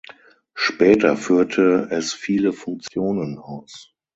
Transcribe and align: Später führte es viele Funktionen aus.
Später 0.55 1.15
führte 1.15 1.87
es 1.91 2.11
viele 2.11 2.53
Funktionen 2.53 3.37
aus. 3.37 3.93